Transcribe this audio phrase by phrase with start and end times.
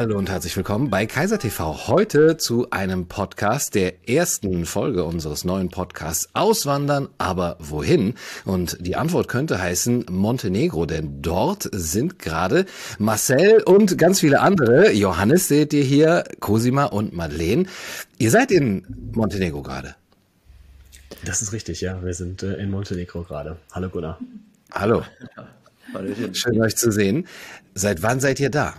[0.00, 1.86] Hallo und herzlich willkommen bei Kaiser TV.
[1.86, 8.14] Heute zu einem Podcast der ersten Folge unseres neuen Podcasts Auswandern, aber wohin?
[8.46, 12.64] Und die Antwort könnte heißen Montenegro, denn dort sind gerade
[12.98, 17.66] Marcel und ganz viele andere, Johannes seht ihr hier, Cosima und Madeleine.
[18.16, 19.96] Ihr seid in Montenegro gerade.
[21.26, 22.02] Das ist richtig, ja.
[22.02, 23.58] Wir sind äh, in Montenegro gerade.
[23.70, 24.18] Hallo Gunnar.
[24.72, 25.02] Hallo.
[26.32, 27.26] Schön euch zu sehen.
[27.74, 28.72] Seit wann seid ihr da?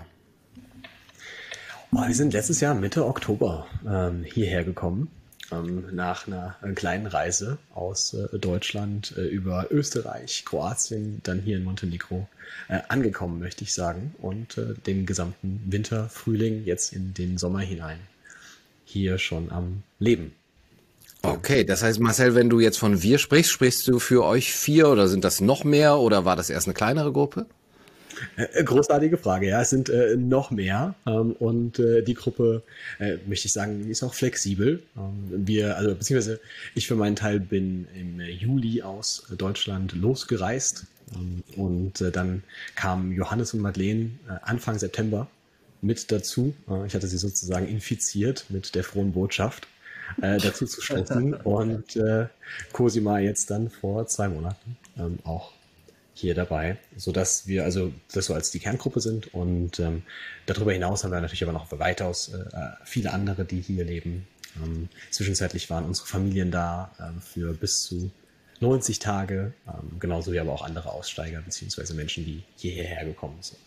[1.93, 5.09] Oh, wir sind letztes Jahr Mitte Oktober ähm, hierher gekommen,
[5.51, 11.57] ähm, nach einer, einer, kleinen Reise aus äh, Deutschland äh, über Österreich, Kroatien, dann hier
[11.57, 12.29] in Montenegro
[12.69, 17.59] äh, angekommen, möchte ich sagen, und äh, den gesamten Winter, Frühling, jetzt in den Sommer
[17.59, 17.99] hinein
[18.85, 20.31] hier schon am Leben.
[21.23, 24.87] Okay, das heißt, Marcel, wenn du jetzt von wir sprichst, sprichst du für euch vier
[24.87, 27.47] oder sind das noch mehr oder war das erst eine kleinere Gruppe?
[28.35, 29.61] Äh, äh, großartige Frage, ja.
[29.61, 32.63] Es sind äh, noch mehr ähm, und äh, die Gruppe,
[32.99, 34.81] äh, möchte ich sagen, ist auch flexibel.
[34.97, 36.39] Ähm, wir, also beziehungsweise
[36.75, 42.43] ich für meinen Teil bin im Juli aus Deutschland losgereist ähm, und äh, dann
[42.75, 44.11] kamen Johannes und Madeleine
[44.43, 45.27] Anfang September
[45.81, 46.53] mit dazu.
[46.85, 49.67] ich hatte sie sozusagen infiziert mit der frohen Botschaft.
[50.21, 51.99] dazu zu stoßen und
[52.71, 55.53] Cosima jetzt dann vor zwei Monaten ähm, auch
[56.21, 60.03] hier dabei, so dass wir also das so als die Kerngruppe sind und ähm,
[60.45, 62.45] darüber hinaus haben wir natürlich aber noch weitaus äh,
[62.85, 64.27] viele andere, die hier leben.
[64.63, 68.11] Ähm, zwischenzeitlich waren unsere Familien da ähm, für bis zu
[68.61, 73.59] 90 Tage, ähm, genauso wie aber auch andere Aussteiger beziehungsweise Menschen, die hierher gekommen sind.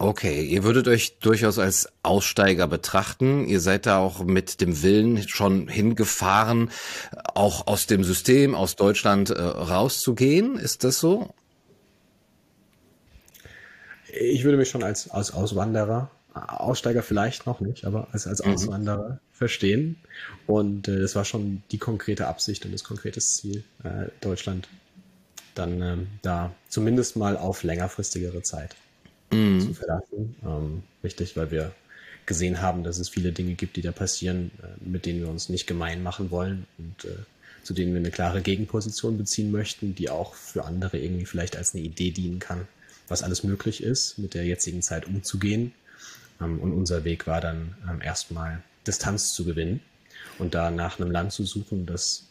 [0.00, 3.48] Okay, ihr würdet euch durchaus als Aussteiger betrachten.
[3.48, 6.70] Ihr seid da auch mit dem Willen schon hingefahren,
[7.34, 10.56] auch aus dem System, aus Deutschland äh, rauszugehen.
[10.56, 11.34] Ist das so?
[14.12, 18.52] Ich würde mich schon als, als Auswanderer, Aussteiger vielleicht noch nicht, aber als, als mhm.
[18.52, 19.96] Auswanderer verstehen.
[20.46, 24.68] Und äh, das war schon die konkrete Absicht und das konkrete Ziel, äh, Deutschland
[25.54, 28.76] dann ähm, da zumindest mal auf längerfristigere Zeit
[29.32, 29.60] mhm.
[29.60, 30.36] zu verlassen.
[30.44, 31.72] Ähm, richtig, weil wir
[32.26, 35.48] gesehen haben, dass es viele Dinge gibt, die da passieren, äh, mit denen wir uns
[35.48, 37.16] nicht gemein machen wollen und äh,
[37.64, 41.74] zu denen wir eine klare Gegenposition beziehen möchten, die auch für andere irgendwie vielleicht als
[41.74, 42.68] eine Idee dienen kann
[43.08, 45.72] was alles möglich ist, mit der jetzigen Zeit umzugehen.
[46.40, 49.80] Ähm, und unser Weg war dann ähm, erstmal Distanz zu gewinnen
[50.38, 52.24] und da nach einem Land zu suchen, das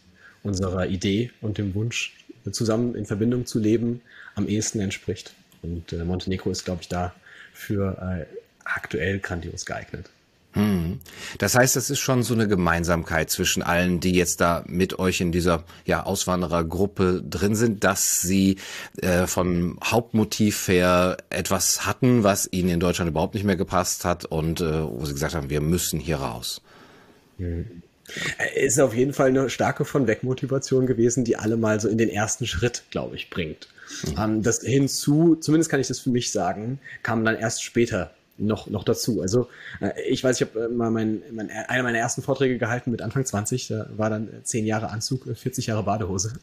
[0.43, 2.15] unserer Idee und dem Wunsch,
[2.51, 4.01] zusammen in Verbindung zu leben,
[4.35, 5.33] am ehesten entspricht.
[5.61, 7.13] Und äh, Montenegro ist, glaube ich, da
[7.53, 8.25] für äh,
[8.63, 10.09] aktuell grandios geeignet.
[10.57, 11.00] Hm.
[11.38, 15.22] Das heißt, es ist schon so eine Gemeinsamkeit zwischen allen, die jetzt da mit euch
[15.22, 18.57] in dieser ja, Auswanderergruppe drin sind, dass sie
[19.01, 24.25] äh, vom Hauptmotiv her etwas hatten, was ihnen in Deutschland überhaupt nicht mehr gepasst hat
[24.25, 26.62] und äh, wo sie gesagt haben, wir müssen hier raus.
[27.38, 27.84] Hm.
[28.56, 32.09] Ist auf jeden Fall eine starke von Wegmotivation gewesen, die alle mal so in den
[32.09, 33.68] ersten Schritt, glaube ich, bringt.
[34.18, 34.44] Mhm.
[34.44, 38.84] das hinzu, zumindest kann ich das für mich sagen, kam dann erst später noch, noch
[38.84, 39.22] dazu.
[39.22, 39.50] Also
[39.81, 43.02] äh, ich weiß, ich habe äh, mal mein, mein, einer meiner ersten Vorträge gehalten mit
[43.02, 46.34] Anfang 20, da war dann zehn Jahre Anzug, 40 Jahre Badehose.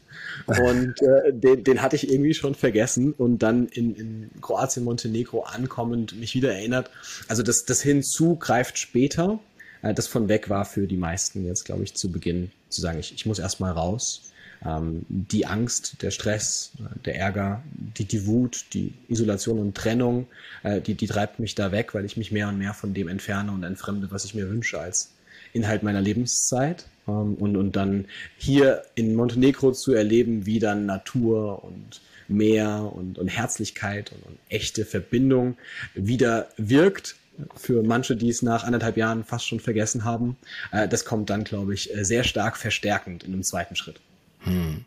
[0.47, 5.43] Und äh, den, den hatte ich irgendwie schon vergessen und dann in, in Kroatien, Montenegro
[5.43, 6.89] ankommend mich wieder erinnert.
[7.27, 9.39] Also das, das hinzu greift später.
[9.81, 12.99] Äh, das von weg war für die meisten jetzt, glaube ich, zu Beginn zu sagen,
[12.99, 14.24] ich, ich muss erstmal raus
[14.63, 16.73] ähm, die Angst, der Stress,
[17.05, 17.63] der Ärger,
[17.97, 20.27] die, die Wut, die Isolation und Trennung,
[20.63, 23.07] äh, die, die treibt mich da weg, weil ich mich mehr und mehr von dem
[23.07, 25.13] entferne und entfremde, was ich mir wünsche als
[25.53, 26.85] Inhalt meiner Lebenszeit.
[27.07, 28.05] Ähm, und, und dann
[28.37, 34.39] hier in Montenegro zu erleben, wie dann Natur und Meer und, und Herzlichkeit und, und
[34.49, 35.57] echte Verbindung
[35.93, 37.15] wieder wirkt,
[37.55, 40.37] für manche, die es nach anderthalb Jahren fast schon vergessen haben.
[40.71, 43.99] Äh, das kommt dann, glaube ich, äh, sehr stark verstärkend in einem zweiten Schritt.
[44.45, 44.85] Hm.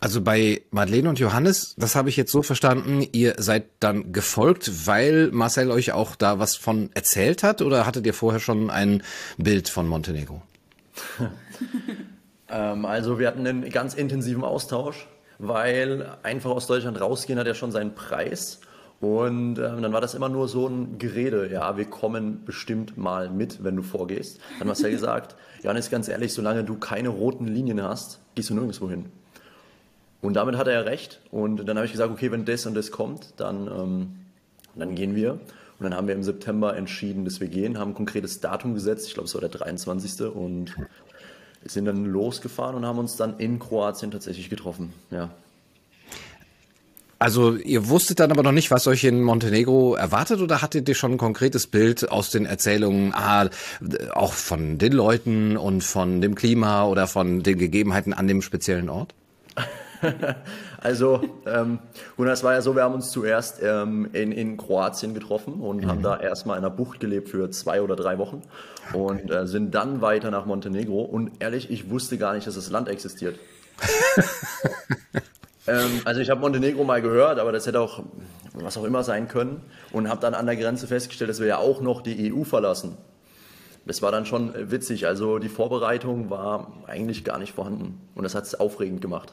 [0.00, 4.86] Also bei Madeleine und Johannes, das habe ich jetzt so verstanden, ihr seid dann gefolgt,
[4.86, 9.02] weil Marcel euch auch da was von erzählt hat oder hattet ihr vorher schon ein
[9.38, 10.42] Bild von Montenegro?
[12.50, 15.06] ähm, also wir hatten einen ganz intensiven Austausch,
[15.38, 18.60] weil einfach aus Deutschland rausgehen hat ja schon seinen Preis.
[19.00, 23.28] Und ähm, dann war das immer nur so ein Gerede, ja, wir kommen bestimmt mal
[23.28, 24.40] mit, wenn du vorgehst.
[24.58, 28.88] Dann Marcel gesagt, Johannes, ganz ehrlich, solange du keine roten Linien hast, gehst du nirgendwo
[28.88, 29.06] hin.
[30.22, 31.20] Und damit hat er recht.
[31.30, 34.16] Und dann habe ich gesagt, okay, wenn das und das kommt, dann, ähm,
[34.74, 35.32] dann gehen wir.
[35.32, 39.08] Und dann haben wir im September entschieden, dass wir gehen, haben ein konkretes Datum gesetzt,
[39.08, 40.34] ich glaube, es war der 23.
[40.34, 40.74] Und
[41.64, 44.92] sind dann losgefahren und haben uns dann in Kroatien tatsächlich getroffen.
[45.10, 45.30] Ja.
[47.26, 50.94] Also ihr wusstet dann aber noch nicht, was euch in Montenegro erwartet oder hattet ihr
[50.94, 53.48] schon ein konkretes Bild aus den Erzählungen, ah,
[54.12, 58.88] auch von den Leuten und von dem Klima oder von den Gegebenheiten an dem speziellen
[58.88, 59.12] Ort?
[60.80, 61.80] also, ähm,
[62.16, 65.78] und das war ja so, wir haben uns zuerst ähm, in, in Kroatien getroffen und
[65.78, 65.88] mhm.
[65.88, 68.42] haben da erstmal in einer Bucht gelebt für zwei oder drei Wochen
[68.92, 71.00] und äh, sind dann weiter nach Montenegro.
[71.00, 73.36] Und ehrlich, ich wusste gar nicht, dass das Land existiert.
[75.66, 78.02] ähm, also ich habe Montenegro mal gehört, aber das hätte auch
[78.54, 81.58] was auch immer sein können und habe dann an der Grenze festgestellt, dass wir ja
[81.58, 82.96] auch noch die EU verlassen.
[83.86, 85.06] Das war dann schon witzig.
[85.06, 89.32] Also die Vorbereitung war eigentlich gar nicht vorhanden und das hat es aufregend gemacht.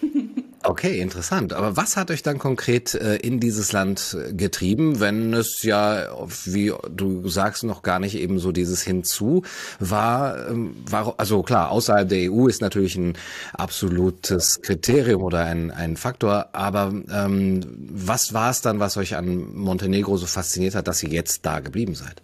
[0.62, 1.54] Okay, interessant.
[1.54, 6.08] Aber was hat euch dann konkret äh, in dieses Land äh, getrieben, wenn es ja,
[6.44, 9.42] wie du sagst, noch gar nicht eben so dieses Hinzu
[9.78, 10.50] war?
[10.50, 13.16] Ähm, war also klar, außerhalb der EU ist natürlich ein
[13.54, 16.50] absolutes Kriterium oder ein, ein Faktor.
[16.52, 17.60] Aber ähm,
[17.90, 21.60] was war es dann, was euch an Montenegro so fasziniert hat, dass ihr jetzt da
[21.60, 22.20] geblieben seid?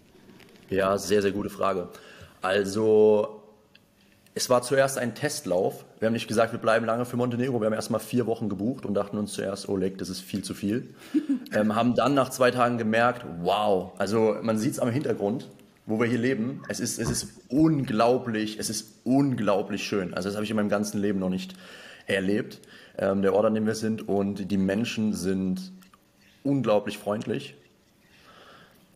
[0.69, 1.89] Ja, sehr, sehr gute Frage.
[2.43, 3.36] Also
[4.37, 5.87] es war zuerst ein Testlauf.
[5.99, 7.59] Wir haben nicht gesagt, wir bleiben lange für Montenegro.
[7.59, 10.21] Wir haben erst mal vier Wochen gebucht und dachten uns zuerst, oh leck, das ist
[10.21, 10.95] viel zu viel.
[11.55, 15.49] ähm, haben dann nach zwei Tagen gemerkt, wow, also man sieht es am Hintergrund,
[15.87, 16.63] wo wir hier leben.
[16.69, 20.13] Es ist, es ist unglaublich, es ist unglaublich schön.
[20.13, 21.55] Also das habe ich in meinem ganzen Leben noch nicht
[22.05, 22.61] erlebt.
[22.99, 25.73] Ähm, der Ort, an dem wir sind und die Menschen sind
[26.45, 27.55] unglaublich freundlich.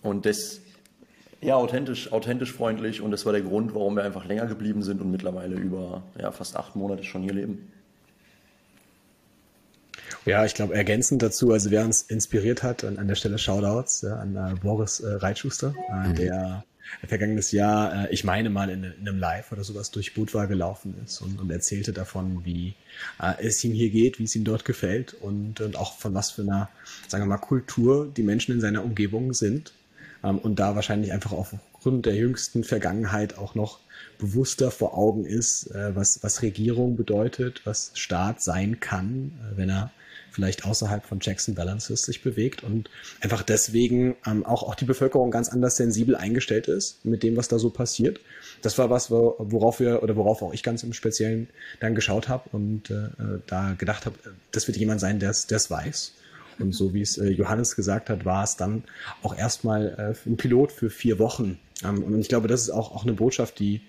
[0.02, 0.60] Und das
[1.40, 5.00] ja, authentisch, authentisch freundlich und das war der Grund, warum wir einfach länger geblieben sind
[5.00, 7.72] und mittlerweile über ja, fast acht Monate schon hier leben.
[10.26, 14.02] Ja, ich glaube, ergänzend dazu, also wer uns inspiriert hat, an, an der Stelle Shoutouts
[14.02, 16.14] ja, an äh, Boris äh, Reitschuster, äh, mhm.
[16.14, 16.64] der
[17.06, 20.94] vergangenes Jahr, äh, ich meine mal in, in, einem Live oder sowas durch Budva gelaufen
[21.04, 22.74] ist und, und erzählte davon, wie
[23.20, 26.32] äh, es ihm hier geht, wie es ihm dort gefällt und, und auch von was
[26.32, 26.68] für einer,
[27.08, 29.72] sagen wir mal, Kultur die Menschen in seiner Umgebung sind
[30.24, 33.80] ähm, und da wahrscheinlich einfach aufgrund der jüngsten Vergangenheit auch noch
[34.18, 39.70] bewusster vor Augen ist, äh, was, was Regierung bedeutet, was Staat sein kann, äh, wenn
[39.70, 39.90] er
[40.30, 42.88] vielleicht außerhalb von Checks and Balances sich bewegt und
[43.20, 47.48] einfach deswegen ähm, auch, auch die Bevölkerung ganz anders sensibel eingestellt ist mit dem, was
[47.48, 48.20] da so passiert.
[48.62, 51.48] Das war was, worauf wir oder worauf auch ich ganz im Speziellen
[51.80, 53.08] dann geschaut habe und äh,
[53.48, 54.16] da gedacht habe,
[54.52, 56.12] das wird jemand sein, der es weiß
[56.58, 58.84] und so wie es äh, Johannes gesagt hat, war es dann
[59.22, 61.58] auch erstmal äh, ein Pilot für vier Wochen.
[61.84, 63.80] Ähm, und ich glaube, das ist auch, auch eine Botschaft, die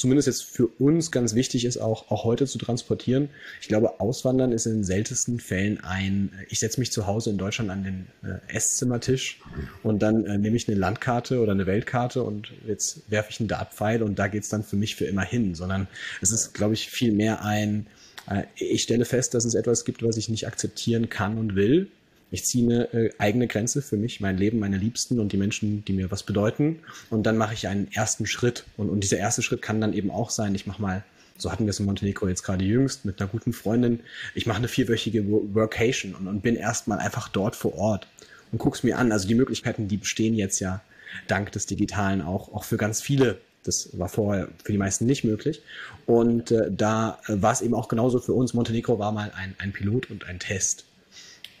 [0.00, 3.28] zumindest jetzt für uns ganz wichtig ist, auch, auch heute zu transportieren.
[3.60, 7.38] Ich glaube, Auswandern ist in den seltensten Fällen ein, ich setze mich zu Hause in
[7.38, 9.40] Deutschland an den äh, Esszimmertisch
[9.82, 13.48] und dann äh, nehme ich eine Landkarte oder eine Weltkarte und jetzt werfe ich einen
[13.48, 15.86] Dartpfeil und da geht's dann für mich für immer hin, sondern
[16.22, 17.86] es ist, glaube ich, viel mehr ein,
[18.26, 21.90] äh, ich stelle fest, dass es etwas gibt, was ich nicht akzeptieren kann und will
[22.30, 25.84] ich ziehe eine äh, eigene Grenze für mich, mein Leben, meine Liebsten und die Menschen,
[25.84, 26.80] die mir was bedeuten.
[27.10, 28.64] Und dann mache ich einen ersten Schritt.
[28.76, 31.04] Und, und dieser erste Schritt kann dann eben auch sein, ich mache mal,
[31.36, 34.00] so hatten wir es in Montenegro jetzt gerade jüngst, mit einer guten Freundin,
[34.34, 35.24] ich mache eine vierwöchige
[35.54, 38.06] Workation und, und bin erstmal einfach dort vor Ort
[38.52, 39.10] und guck's mir an.
[39.10, 40.82] Also die Möglichkeiten, die bestehen jetzt ja
[41.26, 45.24] dank des Digitalen auch, auch für ganz viele das war vorher für die meisten nicht
[45.24, 45.62] möglich.
[46.06, 48.54] Und äh, da äh, war es eben auch genauso für uns.
[48.54, 50.86] Montenegro war mal ein, ein Pilot und ein Test.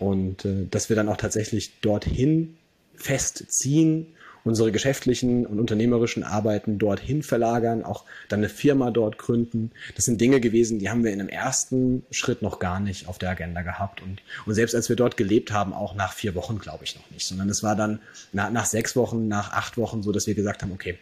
[0.00, 2.56] Und äh, dass wir dann auch tatsächlich dorthin
[2.96, 4.06] festziehen,
[4.42, 9.70] unsere geschäftlichen und unternehmerischen Arbeiten dorthin verlagern, auch dann eine Firma dort gründen.
[9.96, 13.18] Das sind Dinge gewesen, die haben wir in einem ersten Schritt noch gar nicht auf
[13.18, 14.02] der Agenda gehabt.
[14.02, 17.10] Und, und selbst als wir dort gelebt haben, auch nach vier Wochen, glaube ich, noch
[17.10, 18.00] nicht, sondern es war dann
[18.32, 20.98] nach, nach sechs Wochen, nach acht Wochen so, dass wir gesagt haben, okay,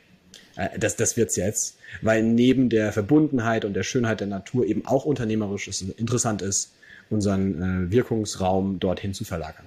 [0.57, 4.85] äh, das, das wird's jetzt, weil neben der Verbundenheit und der Schönheit der Natur eben
[4.85, 6.73] auch unternehmerisch ist, interessant ist,
[7.11, 9.67] unseren äh, Wirkungsraum dorthin zu verlagern.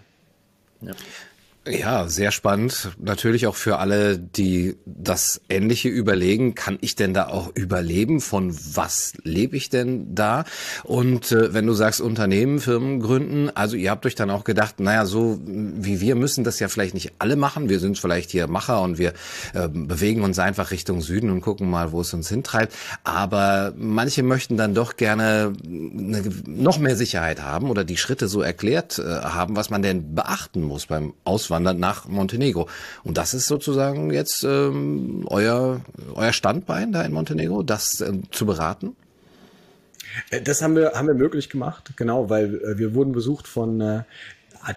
[0.81, 0.93] Ja.
[1.67, 2.89] Ja, sehr spannend.
[2.97, 6.55] Natürlich auch für alle, die das Ähnliche überlegen.
[6.55, 8.19] Kann ich denn da auch überleben?
[8.19, 10.43] Von was lebe ich denn da?
[10.83, 14.79] Und äh, wenn du sagst Unternehmen, Firmen gründen, also ihr habt euch dann auch gedacht,
[14.79, 17.69] naja, so wie wir müssen das ja vielleicht nicht alle machen.
[17.69, 19.13] Wir sind vielleicht hier Macher und wir
[19.53, 22.73] äh, bewegen uns einfach Richtung Süden und gucken mal, wo es uns hintreibt.
[23.03, 28.41] Aber manche möchten dann doch gerne eine, noch mehr Sicherheit haben oder die Schritte so
[28.41, 32.69] erklärt äh, haben, was man denn beachten muss beim Auswandern auswandern nach Montenegro.
[33.03, 35.81] Und das ist sozusagen jetzt ähm, euer,
[36.15, 38.95] euer Standbein da in Montenegro, das äh, zu beraten?
[40.29, 43.81] Äh, das haben wir, haben wir möglich gemacht, genau, weil äh, wir wurden besucht von
[43.81, 44.03] äh,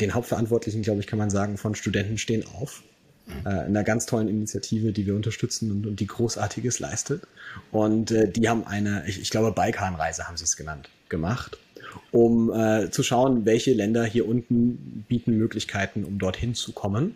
[0.01, 2.83] den Hauptverantwortlichen, glaube ich, kann man sagen, von Studenten stehen auf.
[3.27, 3.47] Mhm.
[3.47, 7.23] Äh, einer ganz tollen Initiative, die wir unterstützen und, und die Großartiges leistet.
[7.71, 11.59] Und äh, die haben eine, ich, ich glaube, Balkanreise haben sie es genannt, gemacht
[12.11, 17.15] um äh, zu schauen, welche Länder hier unten bieten Möglichkeiten, um dorthin zu kommen.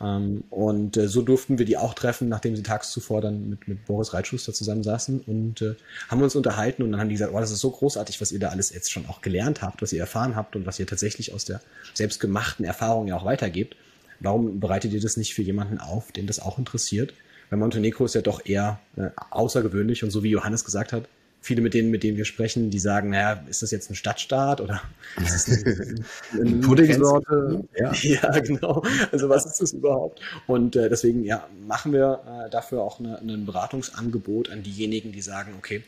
[0.00, 3.66] Ähm, und äh, so durften wir die auch treffen, nachdem sie tags zuvor dann mit,
[3.66, 5.74] mit Boris Reitschuster zusammensaßen und äh,
[6.08, 8.38] haben uns unterhalten und dann haben die gesagt, oh, das ist so großartig, was ihr
[8.38, 11.32] da alles jetzt schon auch gelernt habt, was ihr erfahren habt und was ihr tatsächlich
[11.32, 11.60] aus der
[11.94, 13.76] selbstgemachten Erfahrung ja auch weitergebt.
[14.20, 17.14] Warum bereitet ihr das nicht für jemanden auf, den das auch interessiert?
[17.50, 21.08] Weil Montenegro ist ja doch eher äh, außergewöhnlich und so wie Johannes gesagt hat,
[21.46, 24.60] viele mit denen, mit denen wir sprechen, die sagen, naja, ist das jetzt ein Stadtstaat
[24.60, 24.82] oder
[25.24, 25.96] ist das eine,
[26.40, 27.64] eine Puddingsorte?
[27.78, 27.92] Ja.
[28.02, 28.82] ja, genau.
[29.12, 30.20] Also was ist das überhaupt?
[30.46, 35.22] Und äh, deswegen ja, machen wir äh, dafür auch eine, ein Beratungsangebot an diejenigen, die
[35.22, 35.84] sagen, okay,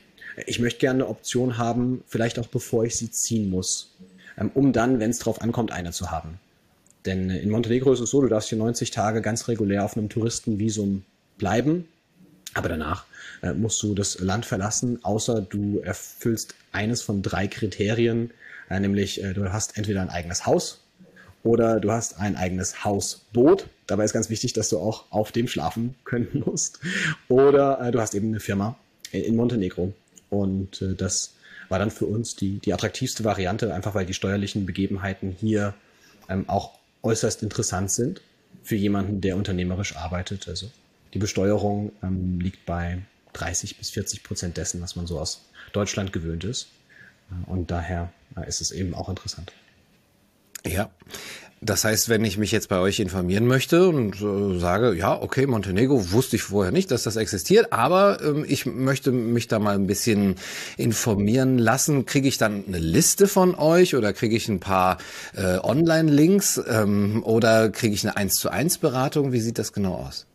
[0.46, 3.96] ich möchte gerne eine Option haben, vielleicht auch bevor ich sie ziehen muss,
[4.38, 6.38] ähm, um dann, wenn es drauf ankommt, eine zu haben.
[7.04, 10.08] Denn in Montenegro ist es so, du darfst hier 90 Tage ganz regulär auf einem
[10.08, 11.04] Touristenvisum
[11.36, 11.88] bleiben,
[12.54, 13.04] aber danach
[13.42, 18.30] äh, musst du das Land verlassen, außer du erfüllst eines von drei Kriterien,
[18.70, 20.80] äh, nämlich äh, du hast entweder ein eigenes Haus
[21.42, 23.68] oder du hast ein eigenes Hausboot.
[23.86, 26.80] Dabei ist ganz wichtig, dass du auch auf dem schlafen können musst.
[27.28, 28.76] Oder äh, du hast eben eine Firma
[29.12, 29.92] in, in Montenegro.
[30.30, 31.34] Und äh, das
[31.68, 35.74] war dann für uns die, die attraktivste Variante, einfach weil die steuerlichen Begebenheiten hier
[36.28, 38.20] ähm, auch äußerst interessant sind
[38.62, 40.48] für jemanden, der unternehmerisch arbeitet.
[40.48, 40.70] Also
[41.14, 43.02] die Besteuerung ähm, liegt bei
[43.34, 46.68] 30 bis 40 Prozent dessen, was man so aus Deutschland gewöhnt ist.
[47.30, 49.52] Äh, und daher äh, ist es eben auch interessant.
[50.66, 50.90] Ja.
[51.60, 55.44] Das heißt, wenn ich mich jetzt bei euch informieren möchte und äh, sage, ja, okay,
[55.44, 59.74] Montenegro wusste ich vorher nicht, dass das existiert, aber ähm, ich möchte mich da mal
[59.74, 60.36] ein bisschen
[60.76, 64.98] informieren lassen, kriege ich dann eine Liste von euch oder kriege ich ein paar
[65.34, 69.32] äh, Online-Links ähm, oder kriege ich eine 1 zu 1 Beratung?
[69.32, 70.27] Wie sieht das genau aus?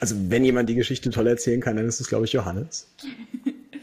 [0.00, 2.88] Also wenn jemand die Geschichte toll erzählen kann, dann ist es, glaube ich, Johannes.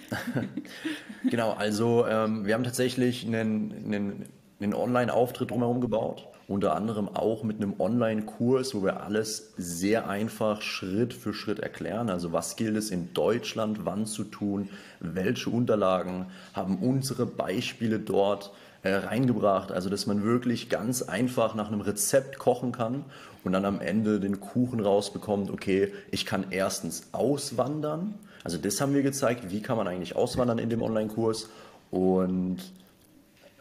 [1.30, 4.25] genau, also ähm, wir haben tatsächlich einen, einen,
[4.60, 6.27] einen Online-Auftritt drumherum gebaut.
[6.48, 12.10] Unter anderem auch mit einem Online-Kurs, wo wir alles sehr einfach Schritt für Schritt erklären.
[12.10, 14.68] Also was gilt es in Deutschland, wann zu tun,
[15.00, 18.51] welche Unterlagen, haben unsere Beispiele dort
[18.84, 19.72] äh, reingebracht.
[19.72, 23.06] Also dass man wirklich ganz einfach nach einem Rezept kochen kann
[23.44, 28.16] und dann am Ende den Kuchen rausbekommt, okay, ich kann erstens auswandern.
[28.44, 31.50] Also das haben wir gezeigt, wie kann man eigentlich auswandern in dem Online-Kurs
[31.92, 32.58] und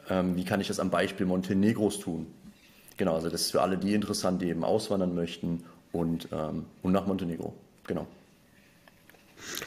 [0.09, 2.27] ähm, wie kann ich das am Beispiel Montenegros tun.
[2.97, 6.93] Genau, also das ist für alle die interessant, die eben auswandern möchten und, ähm, und
[6.93, 7.55] nach Montenegro.
[7.87, 8.07] Genau.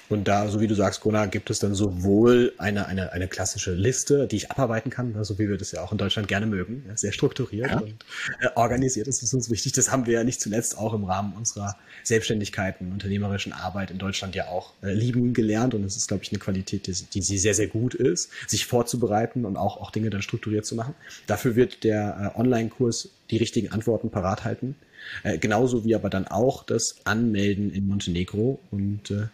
[0.10, 3.74] Und da, so wie du sagst, Gunnar, gibt es dann sowohl eine, eine, eine klassische
[3.74, 6.84] Liste, die ich abarbeiten kann, so wie wir das ja auch in Deutschland gerne mögen,
[6.96, 7.80] sehr strukturiert ja.
[7.80, 8.06] und
[8.42, 9.08] äh, organisiert.
[9.08, 9.74] Das ist uns wichtig.
[9.74, 14.36] Das haben wir ja nicht zuletzt auch im Rahmen unserer Selbstständigkeiten, unternehmerischen Arbeit in Deutschland
[14.36, 15.74] ja auch äh, lieben gelernt.
[15.74, 18.66] Und es ist, glaube ich, eine Qualität, die, die sie sehr, sehr gut ist, sich
[18.66, 20.96] vorzubereiten und auch, auch Dinge dann strukturiert zu machen.
[21.28, 24.76] Dafür wird der äh, Online-Kurs die richtigen Antworten parat halten.
[25.24, 28.60] Äh, genauso wie aber dann auch das Anmelden in Montenegro.
[28.72, 29.28] Und äh,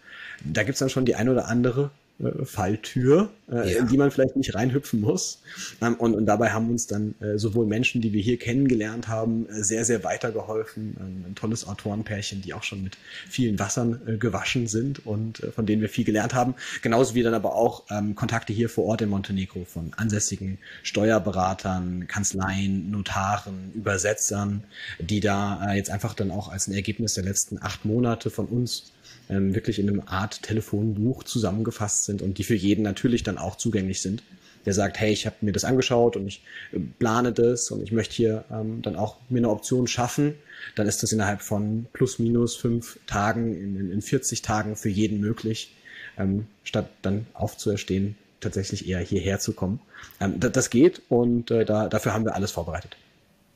[0.43, 3.79] da gibt's dann schon die ein oder andere äh, Falltür, äh, ja.
[3.79, 5.41] in die man vielleicht nicht reinhüpfen muss.
[5.81, 9.47] Ähm, und, und dabei haben uns dann äh, sowohl Menschen, die wir hier kennengelernt haben,
[9.47, 10.97] äh, sehr, sehr weitergeholfen.
[10.99, 12.97] Ähm, ein tolles Autorenpärchen, die auch schon mit
[13.29, 16.55] vielen Wassern gewaschen sind und von denen wir viel gelernt haben.
[16.81, 22.07] Genauso wie dann aber auch ähm, Kontakte hier vor Ort in Montenegro von ansässigen Steuerberatern,
[22.07, 24.63] Kanzleien, Notaren, Übersetzern,
[24.99, 28.91] die da jetzt einfach dann auch als ein Ergebnis der letzten acht Monate von uns
[29.29, 33.55] ähm, wirklich in einem Art Telefonbuch zusammengefasst sind und die für jeden natürlich dann auch
[33.55, 34.23] zugänglich sind.
[34.65, 37.91] Der sagt, hey, ich habe mir das angeschaut und ich äh, plane das und ich
[37.91, 40.35] möchte hier ähm, dann auch mir eine Option schaffen,
[40.75, 45.19] dann ist das innerhalb von plus minus fünf Tagen, in, in 40 Tagen für jeden
[45.19, 45.75] möglich,
[46.17, 49.79] ähm, statt dann aufzuerstehen, tatsächlich eher hierher zu kommen.
[50.19, 52.97] Ähm, das, geht und äh, da, dafür haben wir alles vorbereitet.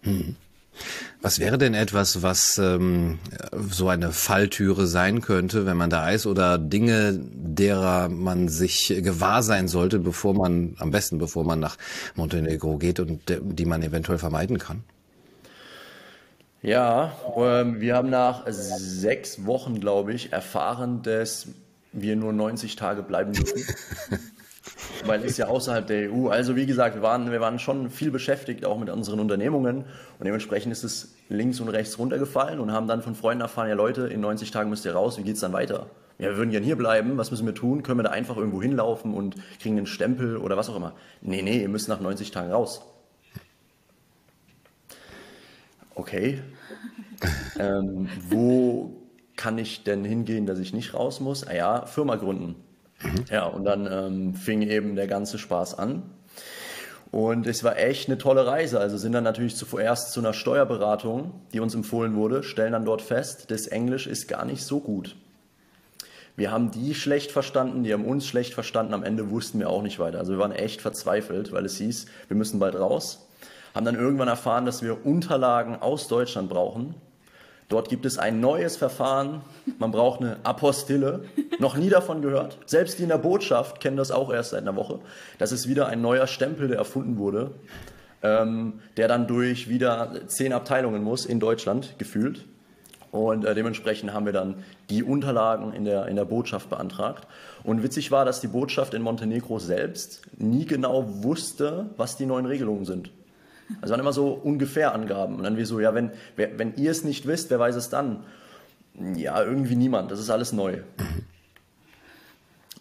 [0.03, 0.35] Hm.
[1.21, 3.19] Was wäre denn etwas, was ähm,
[3.69, 9.43] so eine Falltüre sein könnte, wenn man da ist, oder Dinge, derer man sich gewahr
[9.43, 11.77] sein sollte, bevor man, am besten bevor man nach
[12.15, 14.83] Montenegro geht und die man eventuell vermeiden kann?
[16.61, 21.47] Ja, ähm, wir haben nach sechs Wochen, glaube ich, erfahren, dass
[21.91, 23.63] wir nur 90 Tage bleiben dürfen.
[25.05, 26.29] weil es ja außerhalb der EU.
[26.29, 29.85] Also wie gesagt, wir waren, wir waren schon viel beschäftigt, auch mit unseren Unternehmungen
[30.19, 33.75] und dementsprechend ist es links und rechts runtergefallen und haben dann von Freunden erfahren, ja
[33.75, 35.87] Leute, in 90 Tagen müsst ihr raus, wie geht es dann weiter?
[36.19, 37.83] Ja, wir würden gerne hier bleiben, was müssen wir tun?
[37.83, 40.93] Können wir da einfach irgendwo hinlaufen und kriegen einen Stempel oder was auch immer?
[41.21, 42.81] Nee, nee, ihr müsst nach 90 Tagen raus.
[45.95, 46.41] Okay.
[47.59, 48.95] ähm, wo
[49.35, 51.45] kann ich denn hingehen, dass ich nicht raus muss?
[51.45, 52.55] Ah ja, Firma gründen.
[53.03, 53.25] Mhm.
[53.29, 56.03] Ja, und dann ähm, fing eben der ganze Spaß an.
[57.11, 58.79] Und es war echt eine tolle Reise.
[58.79, 63.03] Also sind dann natürlich zuerst zu einer Steuerberatung, die uns empfohlen wurde, stellen dann dort
[63.03, 65.15] fest, das Englisch ist gar nicht so gut.
[66.35, 68.95] Wir haben die schlecht verstanden, die haben uns schlecht verstanden.
[68.95, 70.17] Am Ende wussten wir auch nicht weiter.
[70.17, 73.27] Also wir waren echt verzweifelt, weil es hieß, wir müssen bald raus.
[73.75, 76.95] Haben dann irgendwann erfahren, dass wir Unterlagen aus Deutschland brauchen.
[77.69, 79.41] Dort gibt es ein neues Verfahren.
[79.79, 81.25] Man braucht eine Apostille.
[81.59, 82.57] Noch nie davon gehört.
[82.65, 84.99] Selbst die in der Botschaft kennen das auch erst seit einer Woche.
[85.37, 87.51] Das ist wieder ein neuer Stempel, der erfunden wurde,
[88.21, 92.45] ähm, der dann durch wieder zehn Abteilungen muss in Deutschland gefühlt.
[93.11, 97.27] Und äh, dementsprechend haben wir dann die Unterlagen in der, in der Botschaft beantragt.
[97.63, 102.47] Und witzig war, dass die Botschaft in Montenegro selbst nie genau wusste, was die neuen
[102.47, 103.11] Regelungen sind.
[103.81, 105.35] Also waren immer so ungefähr Angaben.
[105.35, 108.23] Und dann wie so, ja, wenn, wenn ihr es nicht wisst, wer weiß es dann?
[109.15, 110.11] Ja, irgendwie niemand.
[110.11, 110.79] Das ist alles neu.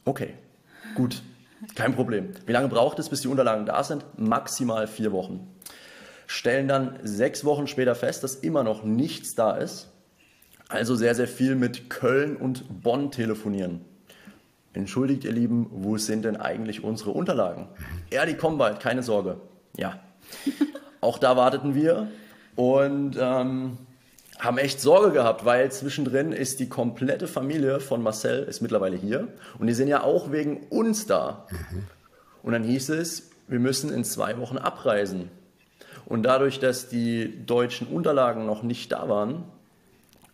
[0.05, 0.35] Okay,
[0.95, 1.23] gut,
[1.75, 2.31] kein Problem.
[2.45, 4.05] Wie lange braucht es, bis die Unterlagen da sind?
[4.17, 5.49] Maximal vier Wochen.
[6.27, 9.93] Stellen dann sechs Wochen später fest, dass immer noch nichts da ist
[10.73, 13.83] also sehr, sehr viel mit Köln und Bonn telefonieren.
[14.73, 17.69] Entschuldigt, ihr Lieben, wo sind denn eigentlich unsere Unterlagen?
[18.11, 19.37] Ja, die kommen bald, keine Sorge.
[19.77, 20.01] Ja,
[21.01, 22.09] auch da warteten wir
[22.57, 23.79] und ähm,
[24.39, 29.29] haben echt Sorge gehabt, weil zwischendrin ist die komplette Familie von Marcel ist mittlerweile hier
[29.59, 31.47] und die sind ja auch wegen uns da.
[32.43, 35.31] Und dann hieß es, wir müssen in zwei Wochen abreisen.
[36.07, 39.45] Und dadurch, dass die deutschen Unterlagen noch nicht da waren,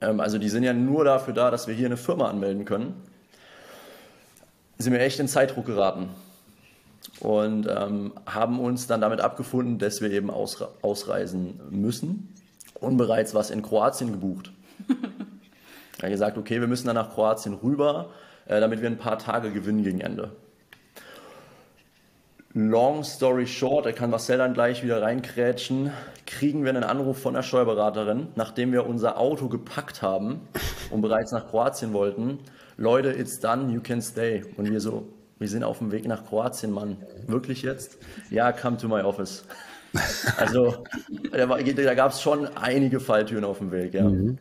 [0.01, 2.95] ähm, also die sind ja nur dafür da, dass wir hier eine Firma anmelden können.
[4.79, 6.09] Sind wir echt in Zeitdruck geraten
[7.21, 12.35] und ähm, haben uns dann damit abgefunden, dass wir eben ausre ausreisen müssen
[12.81, 14.53] und bereits was in Kroatien gebucht.
[16.01, 18.11] Er hat gesagt, okay, wir müssen dann nach Kroatien rüber,
[18.47, 20.31] äh, damit wir ein paar Tage gewinnen gegen Ende.
[22.55, 25.93] Long story short, da kann Marcel dann gleich wieder reinkrätschen,
[26.25, 30.41] kriegen wir einen Anruf von der Steuerberaterin, nachdem wir unser Auto gepackt haben
[30.91, 32.39] und bereits nach Kroatien wollten.
[32.77, 34.45] Leute, it's done, you can stay.
[34.57, 36.97] Und wir so, wir sind auf dem Weg nach Kroatien, Mann.
[37.27, 37.99] Wirklich jetzt?
[38.31, 39.45] Ja, come to my office.
[40.37, 40.85] Also,
[41.33, 44.05] da, da gab es schon einige Falltüren auf dem Weg, ja.
[44.05, 44.39] Mhm.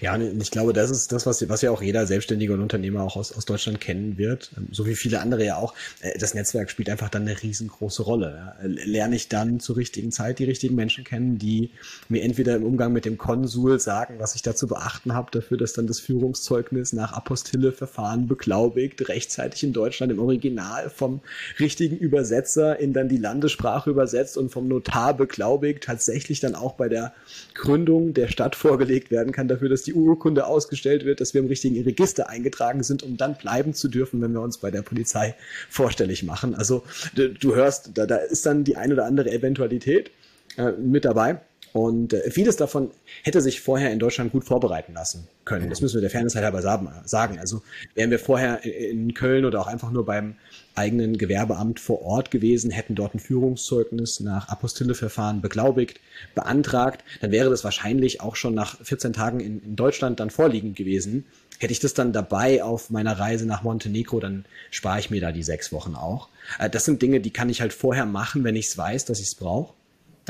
[0.00, 3.02] Ja, und ich glaube, das ist das, was, was ja auch jeder Selbstständige und Unternehmer
[3.02, 5.74] auch aus, aus Deutschland kennen wird, ähm, so wie viele andere ja auch.
[6.00, 8.54] Äh, das Netzwerk spielt einfach dann eine riesengroße Rolle.
[8.62, 11.70] Lerne ich dann zur richtigen Zeit die richtigen Menschen kennen, die
[12.08, 15.56] mir entweder im Umgang mit dem Konsul sagen, was ich da zu beachten habe, dafür,
[15.56, 21.20] dass dann das Führungszeugnis nach Apostille-Verfahren beglaubigt, rechtzeitig in Deutschland im Original vom
[21.58, 26.88] richtigen Übersetzer in dann die Landessprache übersetzt und vom Notar beglaubigt, tatsächlich dann auch bei
[26.88, 27.12] der
[27.54, 31.40] Gründung der Stadt vorgelegt werden kann, dafür, dass dass die Urkunde ausgestellt wird, dass wir
[31.40, 34.82] im richtigen Register eingetragen sind, um dann bleiben zu dürfen, wenn wir uns bei der
[34.82, 35.34] Polizei
[35.70, 36.54] vorstellig machen.
[36.54, 36.82] Also
[37.14, 40.10] du, du hörst, da, da ist dann die ein oder andere Eventualität
[40.58, 41.40] äh, mit dabei.
[41.72, 42.90] Und äh, vieles davon
[43.22, 45.70] hätte sich vorher in Deutschland gut vorbereiten lassen können.
[45.70, 47.38] Das müssen wir der Fairness halber sagen.
[47.38, 47.62] Also
[47.94, 50.34] wären wir vorher in Köln oder auch einfach nur beim
[50.74, 56.00] eigenen Gewerbeamt vor Ort gewesen, hätten dort ein Führungszeugnis nach Apostilleverfahren beglaubigt,
[56.34, 60.76] beantragt, dann wäre das wahrscheinlich auch schon nach 14 Tagen in, in Deutschland dann vorliegend
[60.76, 61.24] gewesen.
[61.58, 65.32] Hätte ich das dann dabei auf meiner Reise nach Montenegro, dann spare ich mir da
[65.32, 66.28] die sechs Wochen auch.
[66.58, 69.20] Äh, das sind Dinge, die kann ich halt vorher machen, wenn ich es weiß, dass
[69.20, 69.74] ich es brauche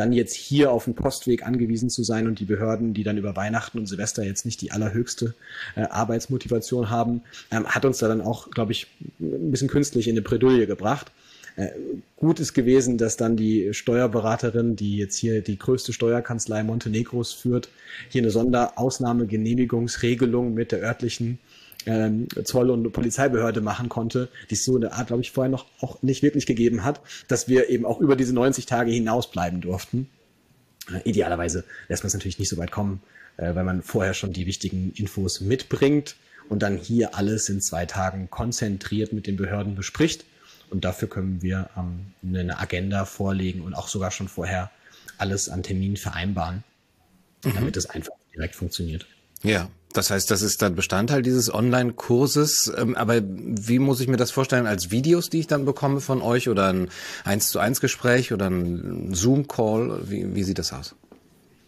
[0.01, 3.37] dann jetzt hier auf den Postweg angewiesen zu sein und die Behörden, die dann über
[3.37, 5.35] Weihnachten und Silvester jetzt nicht die allerhöchste
[5.77, 8.87] äh, Arbeitsmotivation haben, ähm, hat uns da dann auch, glaube ich,
[9.21, 11.13] ein bisschen künstlich in eine Bredouille gebracht.
[11.57, 11.69] Äh,
[12.17, 17.69] gut ist gewesen, dass dann die Steuerberaterin, die jetzt hier die größte Steuerkanzlei Montenegros führt,
[18.09, 21.39] hier eine Sonderausnahmegenehmigungsregelung mit der örtlichen
[21.87, 25.67] ähm, Zoll- und Polizeibehörde machen konnte, die es so eine Art, glaube ich, vorher noch
[25.81, 29.61] auch nicht wirklich gegeben hat, dass wir eben auch über diese 90 Tage hinaus bleiben
[29.61, 30.09] durften.
[30.93, 33.03] Äh, idealerweise lässt man es natürlich nicht so weit kommen,
[33.37, 36.17] äh, weil man vorher schon die wichtigen Infos mitbringt
[36.49, 40.25] und dann hier alles in zwei Tagen konzentriert mit den Behörden bespricht.
[40.69, 44.71] Und dafür können wir ähm, eine Agenda vorlegen und auch sogar schon vorher
[45.19, 46.63] alles an Terminen vereinbaren,
[47.45, 47.55] mhm.
[47.55, 49.07] damit es einfach direkt funktioniert.
[49.43, 52.73] Ja, das heißt, das ist dann Bestandteil dieses Online-Kurses.
[52.77, 54.67] Ähm, aber wie muss ich mir das vorstellen?
[54.67, 56.89] Als Videos, die ich dann bekomme von euch oder ein
[57.25, 60.03] 1 zu 1 Gespräch oder ein Zoom-Call?
[60.09, 60.95] Wie, wie sieht das aus?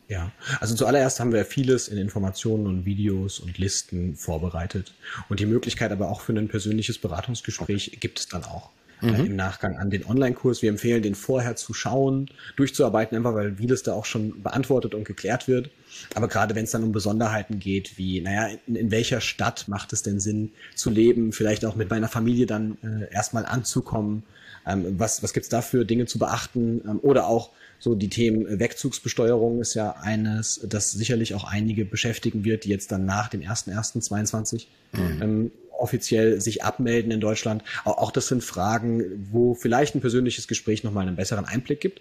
[0.08, 0.30] Ja,
[0.60, 4.92] also zuallererst haben wir vieles in Informationen und Videos und Listen vorbereitet.
[5.28, 8.70] Und die Möglichkeit aber auch für ein persönliches Beratungsgespräch gibt es dann auch.
[9.02, 9.26] Mhm.
[9.26, 10.62] im Nachgang an den Online-Kurs.
[10.62, 15.04] Wir empfehlen, den vorher zu schauen, durchzuarbeiten, einfach weil vieles da auch schon beantwortet und
[15.04, 15.70] geklärt wird.
[16.14, 19.92] Aber gerade wenn es dann um Besonderheiten geht, wie, naja, in, in, welcher Stadt macht
[19.92, 24.22] es denn Sinn zu leben, vielleicht auch mit meiner Familie dann äh, erstmal anzukommen,
[24.66, 28.60] ähm, was, was gibt's da für Dinge zu beachten ähm, oder auch so die Themen
[28.60, 33.40] Wegzugsbesteuerung ist ja eines, das sicherlich auch einige beschäftigen wird, die jetzt dann nach dem
[33.40, 35.22] 1.1.22 mhm.
[35.22, 35.50] ähm,
[35.82, 37.62] offiziell sich abmelden in Deutschland.
[37.84, 42.00] Auch, auch das sind Fragen, wo vielleicht ein persönliches Gespräch nochmal einen besseren Einblick gibt.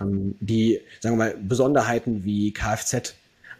[0.00, 3.14] Ähm, die, sagen wir mal, Besonderheiten wie Kfz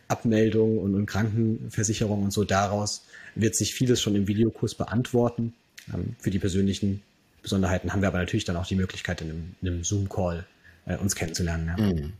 [0.09, 5.55] Abmeldung und, und Krankenversicherung und so daraus wird sich vieles schon im Videokurs beantworten.
[5.93, 7.03] Ähm, für die persönlichen
[7.43, 10.45] Besonderheiten haben wir aber natürlich dann auch die Möglichkeit, in einem, in einem Zoom-Call
[10.87, 11.75] äh, uns kennenzulernen.
[11.77, 11.85] Ja.
[11.85, 12.13] Mhm.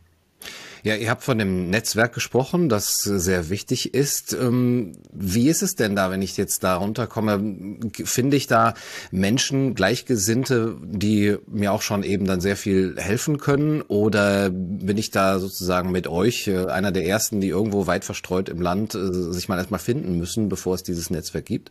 [0.85, 4.33] Ja, ihr habt von dem Netzwerk gesprochen, das sehr wichtig ist.
[4.33, 7.79] Ähm, wie ist es denn da, wenn ich jetzt da runterkomme?
[8.05, 8.75] Finde ich da
[9.13, 13.83] Menschen, Gleichgesinnte, die mir auch schon eben dann sehr viel helfen können?
[13.83, 18.49] Oder bin ich da sozusagen mit euch äh, einer der ersten, die irgendwo weit verstreut
[18.49, 21.71] im Land äh, sich mal erstmal finden müssen, bevor es dieses Netzwerk gibt?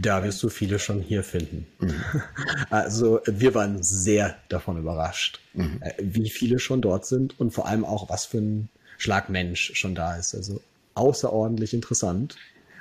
[0.00, 1.66] Da wirst du viele schon hier finden.
[1.80, 1.94] Mhm.
[2.70, 5.80] Also wir waren sehr davon überrascht, mhm.
[5.80, 9.72] Äh, wie viele schon dort sind und vor allem auch, was für ein Schlag Mensch
[9.74, 10.34] schon da ist.
[10.34, 10.60] Also
[10.94, 12.36] außerordentlich interessant.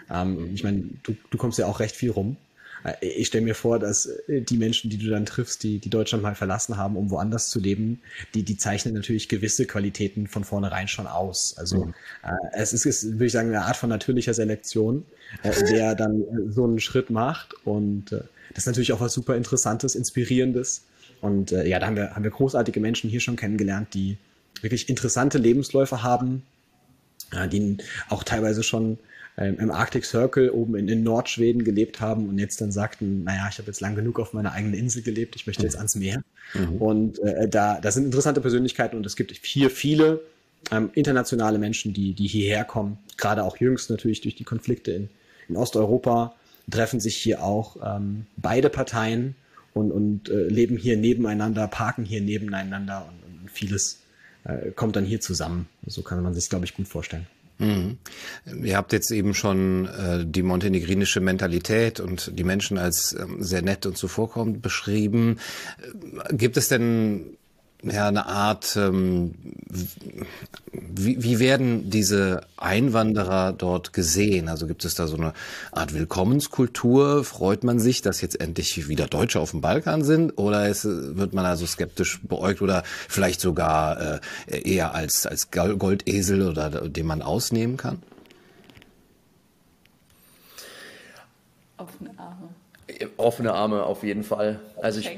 [0.09, 2.37] Ähm, ich meine, du, du kommst ja auch recht viel rum.
[2.83, 5.89] Äh, ich stelle mir vor, dass äh, die Menschen, die du dann triffst, die, die
[5.89, 8.01] Deutschland mal verlassen haben, um woanders zu leben,
[8.33, 11.55] die, die zeichnen natürlich gewisse Qualitäten von vornherein schon aus.
[11.57, 11.93] Also mhm.
[12.23, 15.05] äh, es ist, ist, würde ich sagen, eine Art von natürlicher Selektion,
[15.43, 17.53] äh, der dann äh, so einen Schritt macht.
[17.65, 20.83] Und äh, das ist natürlich auch was super Interessantes, Inspirierendes.
[21.21, 24.17] Und äh, ja, da haben wir, haben wir großartige Menschen hier schon kennengelernt, die
[24.61, 26.43] wirklich interessante Lebensläufe haben,
[27.31, 27.77] äh, die
[28.09, 28.97] auch teilweise schon
[29.37, 33.47] ähm, im Arctic Circle oben in, in, Nordschweden gelebt haben und jetzt dann sagten, naja,
[33.51, 35.79] ich habe jetzt lang genug auf meiner eigenen Insel gelebt, ich möchte jetzt mhm.
[35.79, 36.23] ans Meer.
[36.53, 36.77] Mhm.
[36.77, 40.21] Und äh, da, da sind interessante Persönlichkeiten und es gibt hier viele
[40.71, 45.09] ähm, internationale Menschen, die, die hierher kommen, gerade auch jüngst natürlich durch die Konflikte in,
[45.49, 46.33] in Osteuropa,
[46.69, 49.35] treffen sich hier auch ähm, beide Parteien
[49.73, 53.99] und, und äh, leben hier nebeneinander, parken hier nebeneinander und, und vieles
[54.43, 55.67] äh, kommt dann hier zusammen.
[55.85, 57.27] So kann man sich, glaube ich, gut vorstellen.
[57.59, 57.97] Mhm.
[58.63, 63.63] Ihr habt jetzt eben schon äh, die montenegrinische Mentalität und die Menschen als ähm, sehr
[63.63, 65.39] nett und zuvorkommend beschrieben.
[66.29, 67.36] Äh, gibt es denn
[67.83, 69.35] ja, eine Art, ähm,
[70.71, 74.49] wie, wie werden diese Einwanderer dort gesehen?
[74.49, 75.33] Also gibt es da so eine
[75.71, 77.23] Art Willkommenskultur?
[77.23, 80.37] Freut man sich, dass jetzt endlich wieder Deutsche auf dem Balkan sind?
[80.39, 86.47] Oder ist, wird man also skeptisch beäugt oder vielleicht sogar äh, eher als, als Goldesel
[86.47, 88.01] oder den man ausnehmen kann?
[91.77, 92.49] Offene Arme.
[93.17, 94.59] Offene Arme auf jeden Fall.
[94.81, 95.11] Also ich,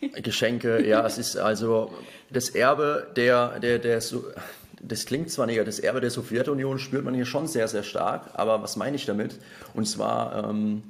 [0.00, 1.92] Geschenke, ja, es ist also
[2.30, 4.02] das Erbe der, der, der,
[4.80, 8.30] das klingt zwar nicht, das Erbe der Sowjetunion spürt man hier schon sehr, sehr stark,
[8.34, 9.38] aber was meine ich damit?
[9.74, 10.82] Und zwar, ähm,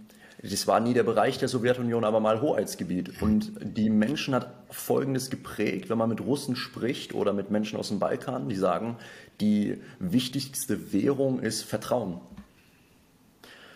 [0.42, 3.20] das war nie der Bereich der Sowjetunion, aber mal Hoheitsgebiet.
[3.20, 7.88] Und die Menschen hat Folgendes geprägt, wenn man mit Russen spricht oder mit Menschen aus
[7.88, 8.96] dem Balkan, die sagen,
[9.40, 12.20] die wichtigste Währung ist Vertrauen.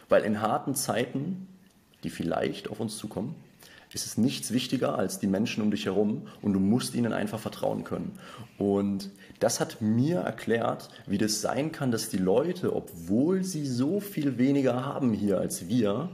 [0.09, 1.49] Weil in harten Zeiten,
[2.03, 3.35] die vielleicht auf uns zukommen,
[3.95, 7.39] ist es nichts wichtiger als die Menschen um dich herum und du musst ihnen einfach
[7.39, 8.13] vertrauen können.
[8.59, 14.01] Und das hat mir erklärt, wie das sein kann, dass die Leute, obwohl sie so
[14.01, 16.11] viel weniger haben hier als wir,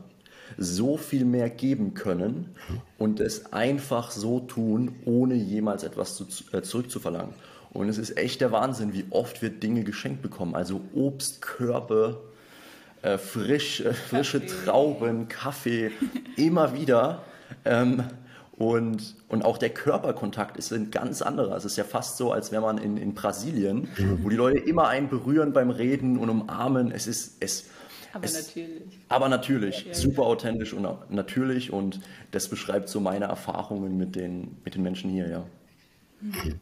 [0.59, 2.55] so viel mehr geben können
[2.99, 7.35] und es einfach so tun, ohne jemals etwas zu, äh, zurückzuverlangen.
[7.73, 10.57] Und es ist echt der Wahnsinn, wie oft wir Dinge geschenkt bekommen.
[10.57, 12.21] Also Obstkörbe,
[13.03, 15.93] äh, frisch, äh, frische Trauben, Kaffee,
[16.37, 17.23] immer wieder.
[17.65, 18.05] Ähm,
[18.53, 21.57] und, und auch der Körperkontakt ist ein ganz anderer.
[21.57, 24.23] Es ist ja fast so, als wäre man in, in Brasilien, mhm.
[24.23, 26.93] wo die Leute immer einen berühren beim Reden und umarmen.
[26.93, 27.71] Es ist es.
[28.13, 28.83] Aber es, natürlich.
[29.09, 30.29] Aber natürlich, ja, super ja.
[30.29, 32.01] authentisch und natürlich und
[32.33, 35.45] das beschreibt so meine Erfahrungen mit den, mit den Menschen hier, ja.
[36.21, 36.61] Mhm.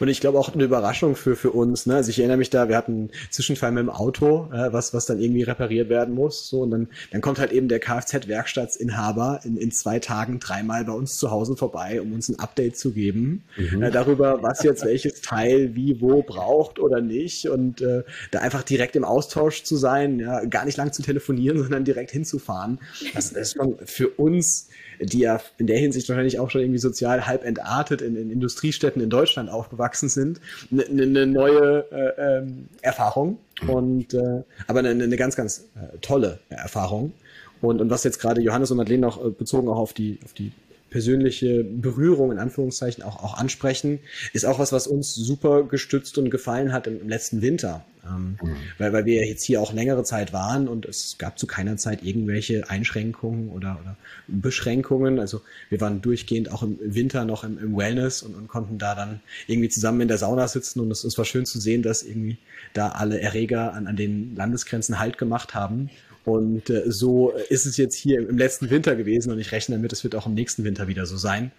[0.00, 1.86] Und ich glaube auch eine Überraschung für, für uns.
[1.86, 1.96] Ne?
[1.96, 5.06] Also ich erinnere mich da, wir hatten einen Zwischenfall mit dem Auto, äh, was, was
[5.06, 6.48] dann irgendwie repariert werden muss.
[6.48, 10.92] So, und dann, dann kommt halt eben der Kfz-Werkstattsinhaber in, in zwei Tagen dreimal bei
[10.92, 13.82] uns zu Hause vorbei, um uns ein Update zu geben mhm.
[13.82, 17.48] äh, darüber, was jetzt welches Teil wie wo braucht oder nicht.
[17.48, 21.58] Und äh, da einfach direkt im Austausch zu sein, ja, gar nicht lang zu telefonieren,
[21.62, 22.78] sondern direkt hinzufahren.
[23.14, 24.68] Das, das ist schon für uns
[25.00, 29.02] die ja in der Hinsicht wahrscheinlich auch schon irgendwie sozial halb entartet in, in Industriestädten
[29.02, 34.90] in Deutschland aufgewachsen sind, eine ne, ne neue äh, ähm, Erfahrung und äh, aber eine,
[34.90, 37.12] eine ganz, ganz äh, tolle Erfahrung.
[37.60, 40.32] Und, und was jetzt gerade Johannes und Madeleine noch äh, bezogen auch auf die, auf
[40.32, 40.52] die
[40.92, 43.98] persönliche Berührung in Anführungszeichen auch, auch ansprechen,
[44.32, 47.84] ist auch was, was uns super gestützt und gefallen hat im, im letzten Winter.
[48.04, 48.56] Ähm, mhm.
[48.78, 52.02] weil, weil wir jetzt hier auch längere Zeit waren und es gab zu keiner Zeit
[52.02, 55.20] irgendwelche Einschränkungen oder, oder Beschränkungen.
[55.20, 58.96] Also wir waren durchgehend auch im Winter noch im, im Wellness und, und, konnten da
[58.96, 62.02] dann irgendwie zusammen in der Sauna sitzen und es, es war schön zu sehen, dass
[62.02, 62.38] irgendwie
[62.74, 65.88] da alle Erreger an, an den Landesgrenzen Halt gemacht haben
[66.24, 69.92] und äh, so ist es jetzt hier im, letzten Winter gewesen und ich rechne damit,
[69.92, 71.50] es wird auch im nächsten Winter wieder so sein.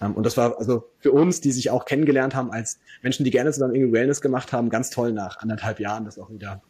[0.00, 3.30] Ähm, und das war also für uns, die sich auch kennengelernt haben als Menschen, die
[3.30, 6.62] gerne zusammen irgendwie Wellness gemacht haben, ganz toll nach anderthalb Jahren das auch wieder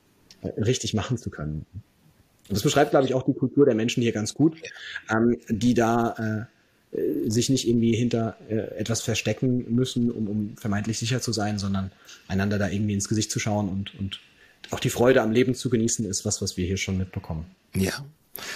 [0.43, 1.67] äh, richtig machen zu können.
[1.73, 4.57] Und das beschreibt, glaube ich, auch die Kultur der Menschen hier ganz gut,
[5.11, 6.49] ähm, die da
[6.93, 11.33] äh, äh, sich nicht irgendwie hinter äh, etwas verstecken müssen, um, um vermeintlich sicher zu
[11.33, 11.93] sein, sondern
[12.27, 14.21] einander da irgendwie ins Gesicht zu schauen und, und
[14.71, 17.47] auch die Freude am Leben zu genießen, ist was, was wir hier schon mitbekommen.
[17.75, 18.05] Ja.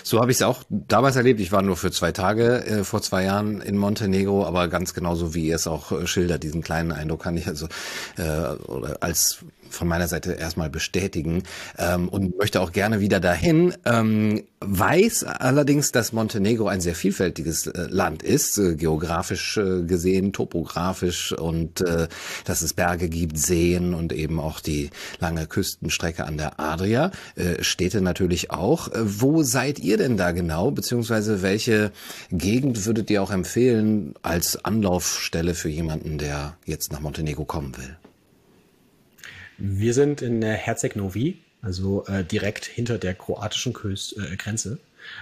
[0.03, 1.41] So habe ich es auch damals erlebt.
[1.41, 5.35] Ich war nur für zwei Tage äh, vor zwei Jahren in Montenegro, aber ganz genauso
[5.35, 7.67] wie ihr es auch äh, schildert, diesen kleinen Eindruck kann ich also
[8.17, 8.23] äh,
[9.01, 11.43] als von meiner Seite erstmal bestätigen
[11.79, 13.75] ähm, und möchte auch gerne wieder dahin.
[13.85, 20.33] Ähm, weiß allerdings, dass Montenegro ein sehr vielfältiges äh, Land ist, äh, geografisch äh, gesehen,
[20.33, 22.09] topografisch und äh,
[22.45, 27.11] dass es Berge gibt, Seen und eben auch die lange Küstenstrecke an der Adria.
[27.37, 28.89] Äh, Städte natürlich auch.
[28.89, 31.93] Äh, wo seid ihr denn da genau, beziehungsweise welche
[32.31, 37.97] Gegend würdet ihr auch empfehlen als Anlaufstelle für jemanden, der jetzt nach Montenegro kommen will?
[39.59, 44.79] Wir sind in Herzeg Novi, also äh, direkt hinter der kroatischen Küst, äh, Grenze.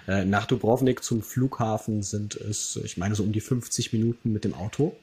[0.06, 4.44] Äh, nach Dubrovnik zum Flughafen sind es, ich meine, so um die 50 Minuten mit
[4.44, 4.96] dem Auto.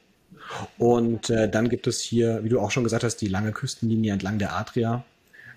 [0.78, 4.12] Und äh, dann gibt es hier, wie du auch schon gesagt hast, die lange Küstenlinie
[4.12, 5.04] entlang der Adria,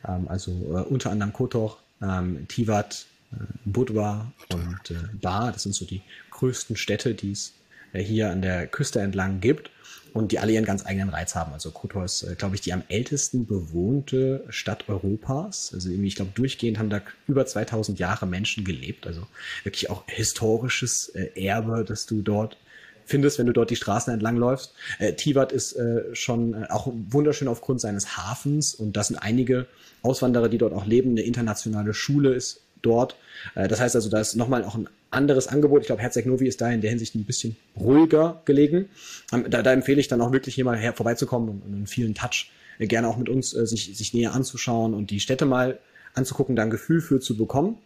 [0.07, 5.51] ähm, also äh, unter anderem Kotor, ähm, Tivat, äh, Budva und äh, Bar.
[5.51, 7.53] Das sind so die größten Städte, die es
[7.93, 9.69] hier an der Küste entlang gibt
[10.13, 11.53] und die alle ihren ganz eigenen Reiz haben.
[11.53, 15.71] Also Kotor ist, äh, glaube ich, die am ältesten bewohnte Stadt Europas.
[15.73, 19.07] Also irgendwie, ich glaube, durchgehend haben da über 2000 Jahre Menschen gelebt.
[19.07, 19.27] Also
[19.63, 22.57] wirklich auch historisches äh, Erbe, das du dort
[23.05, 24.73] findest, wenn du dort die Straßen entlang läufst.
[24.99, 29.67] Äh, Tivat ist äh, schon äh, auch wunderschön aufgrund seines Hafens und das sind einige
[30.03, 31.11] Auswanderer, die dort auch leben.
[31.11, 33.15] Eine internationale Schule ist dort.
[33.55, 35.81] Äh, das heißt also, da ist nochmal auch ein anderes Angebot.
[35.81, 38.89] Ich glaube, Herzeg Novi ist da in der Hinsicht ein bisschen ruhiger gelegen.
[39.31, 42.13] Ähm, da, da empfehle ich dann auch wirklich hier mal her vorbeizukommen und, einen vielen
[42.13, 45.79] Touch äh, gerne auch mit uns äh, sich, sich näher anzuschauen und die Städte mal
[46.13, 47.77] anzugucken, da ein Gefühl für zu bekommen.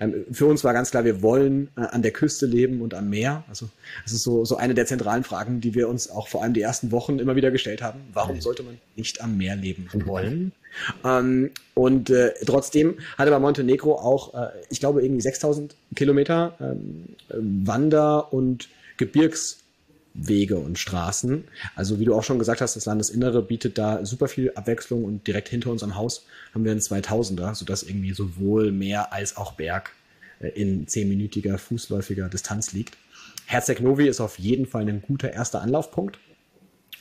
[0.00, 3.44] Ähm, für uns war ganz klar, wir wollen an der Küste leben und am Meer.
[3.48, 3.68] Also
[4.04, 6.62] das ist so, so eine der zentralen Fragen, die wir uns auch vor allem die
[6.62, 8.00] ersten Wochen immer wieder gestellt haben.
[8.12, 10.52] Warum sollte man nicht am Meer leben wollen?
[11.04, 17.16] Ähm, und äh, trotzdem hatte bei Montenegro auch, äh, ich glaube, irgendwie 6000 Kilometer ähm,
[17.28, 21.44] Wander- und Gebirgswege und Straßen.
[21.74, 25.26] Also wie du auch schon gesagt hast, das Landesinnere bietet da super viel Abwechslung und
[25.26, 29.52] direkt hinter uns am Haus haben wir einen 2000er, sodass irgendwie sowohl Meer als auch
[29.52, 29.92] Berg
[30.40, 32.96] äh, in zehnminütiger fußläufiger Distanz liegt.
[33.46, 36.18] Herzeg Novi ist auf jeden Fall ein guter erster Anlaufpunkt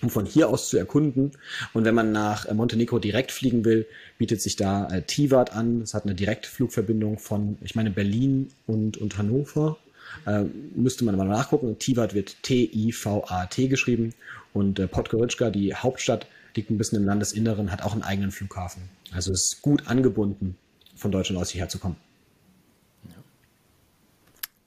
[0.04, 1.32] um von hier aus zu erkunden.
[1.74, 3.88] Und wenn man nach äh, Montenegro direkt fliegen will,
[4.18, 5.82] bietet sich da äh, Tivat an.
[5.82, 9.78] Es hat eine Direktflugverbindung von, ich meine, Berlin und, und Hannover.
[10.26, 10.44] Äh,
[10.76, 11.80] müsste man mal nachgucken.
[11.80, 14.14] Tivat wird T-I-V-A-T geschrieben.
[14.54, 18.84] Und äh, Podgorica, die Hauptstadt, liegt ein bisschen im Landesinneren, hat auch einen eigenen Flughafen.
[19.12, 20.56] Also ist gut angebunden,
[20.96, 21.96] von Deutschland aus hierher zu kommen.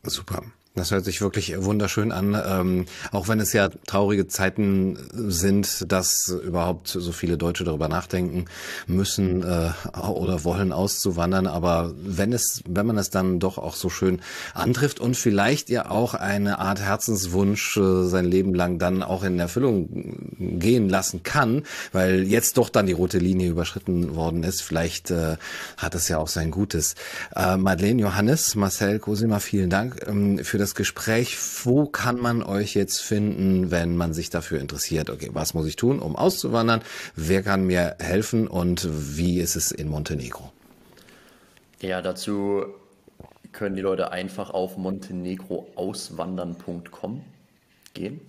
[0.03, 0.43] Super.
[0.77, 6.29] Das hört sich wirklich wunderschön an, ähm, auch wenn es ja traurige Zeiten sind, dass
[6.29, 8.45] überhaupt so viele Deutsche darüber nachdenken
[8.87, 11.47] müssen äh, oder wollen auszuwandern.
[11.47, 14.21] Aber wenn es, wenn man es dann doch auch so schön
[14.53, 19.39] antrifft und vielleicht ja auch eine Art Herzenswunsch äh, sein Leben lang dann auch in
[19.39, 21.63] Erfüllung gehen lassen kann,
[21.93, 25.39] weil jetzt doch dann die rote Linie überschritten worden ist, vielleicht äh,
[25.79, 26.97] hat es ja auch sein Gutes.
[27.35, 31.39] Äh, Madeleine Johannes, Marcel Cosima, vielen Dank ähm, für das das Gespräch.
[31.65, 35.11] Wo kann man euch jetzt finden, wenn man sich dafür interessiert?
[35.11, 36.83] Okay, was muss ich tun, um auszuwandern?
[37.15, 40.51] Wer kann mir helfen und wie ist es in Montenegro?
[41.81, 42.65] Ja, dazu
[43.53, 47.23] können die Leute einfach auf montenegroauswandern.com
[47.95, 48.21] gehen.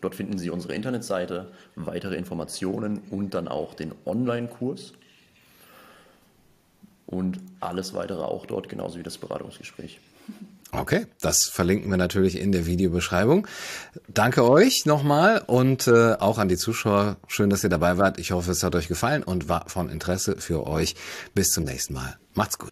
[0.00, 4.94] Dort finden Sie unsere Internetseite, weitere Informationen und dann auch den Online-Kurs.
[7.04, 10.00] Und alles weitere auch dort, genauso wie das Beratungsgespräch.
[10.74, 13.46] Okay, das verlinken wir natürlich in der Videobeschreibung.
[14.08, 17.18] Danke euch nochmal und äh, auch an die Zuschauer.
[17.28, 18.18] Schön, dass ihr dabei wart.
[18.18, 20.96] Ich hoffe, es hat euch gefallen und war von Interesse für euch.
[21.34, 22.16] Bis zum nächsten Mal.
[22.34, 22.70] Macht's gut.